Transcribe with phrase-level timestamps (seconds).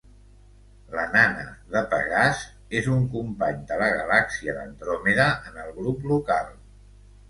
[0.95, 1.43] La Nana
[1.75, 2.41] de Pegàs
[2.81, 6.57] és un company de la Galàxia d'Andròmeda en el Grup Local.